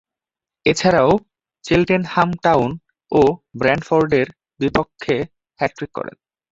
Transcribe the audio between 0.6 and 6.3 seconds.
এছাড়াও, Cheltenham Town ও ব্রেন্টফোর্ডের বিপক্ষে হ্যাট্রিক করেন।